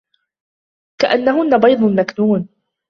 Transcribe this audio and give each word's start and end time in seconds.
كَأَنَّهُنَّ 1.01 1.57
بَيْضٌ 1.59 1.81
مَكْنُونٌ 1.83 2.49